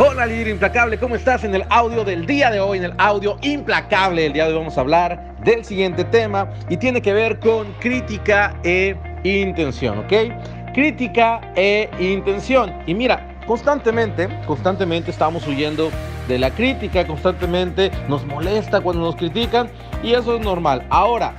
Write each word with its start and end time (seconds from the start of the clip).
Hola 0.00 0.26
líder 0.26 0.46
implacable, 0.46 0.96
¿cómo 0.96 1.16
estás 1.16 1.42
en 1.42 1.56
el 1.56 1.64
audio 1.70 2.04
del 2.04 2.24
día 2.24 2.52
de 2.52 2.60
hoy? 2.60 2.78
En 2.78 2.84
el 2.84 2.94
audio 2.98 3.36
implacable 3.42 4.22
del 4.22 4.32
día 4.32 4.44
de 4.44 4.52
hoy 4.52 4.58
vamos 4.60 4.78
a 4.78 4.82
hablar 4.82 5.34
del 5.42 5.64
siguiente 5.64 6.04
tema 6.04 6.48
y 6.68 6.76
tiene 6.76 7.02
que 7.02 7.12
ver 7.12 7.40
con 7.40 7.72
crítica 7.80 8.54
e 8.62 8.94
intención, 9.24 9.98
¿ok? 9.98 10.12
Crítica 10.72 11.40
e 11.56 11.90
intención. 11.98 12.72
Y 12.86 12.94
mira, 12.94 13.40
constantemente, 13.44 14.28
constantemente 14.46 15.10
estamos 15.10 15.44
huyendo 15.48 15.90
de 16.28 16.38
la 16.38 16.52
crítica, 16.52 17.04
constantemente 17.04 17.90
nos 18.08 18.24
molesta 18.24 18.80
cuando 18.80 19.02
nos 19.02 19.16
critican 19.16 19.68
y 20.04 20.12
eso 20.12 20.36
es 20.36 20.40
normal. 20.40 20.86
Ahora, 20.90 21.34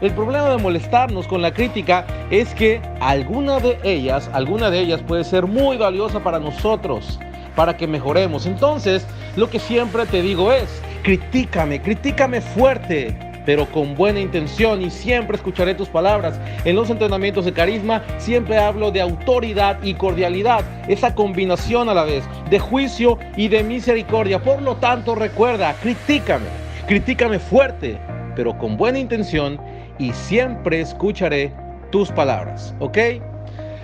el 0.00 0.12
problema 0.12 0.50
de 0.50 0.58
molestarnos 0.58 1.26
con 1.26 1.42
la 1.42 1.52
crítica 1.52 2.06
es 2.30 2.54
que 2.54 2.80
alguna 3.00 3.58
de 3.58 3.76
ellas, 3.82 4.30
alguna 4.32 4.70
de 4.70 4.78
ellas 4.78 5.02
puede 5.02 5.24
ser 5.24 5.46
muy 5.46 5.76
valiosa 5.76 6.20
para 6.20 6.38
nosotros 6.38 7.18
para 7.54 7.76
que 7.76 7.86
mejoremos. 7.86 8.46
Entonces, 8.46 9.06
lo 9.36 9.50
que 9.50 9.58
siempre 9.58 10.06
te 10.06 10.22
digo 10.22 10.52
es, 10.52 10.82
critícame, 11.02 11.80
critícame 11.80 12.40
fuerte, 12.40 13.16
pero 13.46 13.70
con 13.70 13.94
buena 13.94 14.20
intención 14.20 14.82
y 14.82 14.90
siempre 14.90 15.36
escucharé 15.36 15.74
tus 15.74 15.88
palabras. 15.88 16.40
En 16.64 16.76
los 16.76 16.90
entrenamientos 16.90 17.44
de 17.44 17.52
carisma 17.52 18.02
siempre 18.18 18.58
hablo 18.58 18.90
de 18.90 19.00
autoridad 19.00 19.82
y 19.82 19.94
cordialidad, 19.94 20.62
esa 20.88 21.14
combinación 21.14 21.88
a 21.88 21.94
la 21.94 22.04
vez 22.04 22.24
de 22.50 22.58
juicio 22.58 23.18
y 23.36 23.48
de 23.48 23.62
misericordia. 23.62 24.42
Por 24.42 24.62
lo 24.62 24.76
tanto, 24.76 25.14
recuerda, 25.14 25.74
critícame, 25.82 26.46
critícame 26.86 27.38
fuerte, 27.38 27.98
pero 28.34 28.56
con 28.56 28.76
buena 28.76 28.98
intención 28.98 29.60
y 29.98 30.12
siempre 30.12 30.80
escucharé 30.80 31.52
tus 31.90 32.10
palabras, 32.10 32.74
¿ok? 32.80 32.98